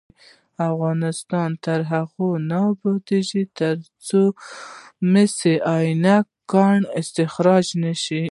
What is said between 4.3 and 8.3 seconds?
د مس عینک کان استخراج نشي.